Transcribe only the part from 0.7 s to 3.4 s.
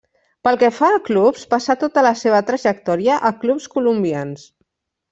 fa a clubs, passà tota la seva trajectòria a